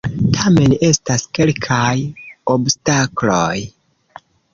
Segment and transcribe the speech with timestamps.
[0.35, 1.91] Tamen estas kelkaj
[2.55, 3.55] obstakloj!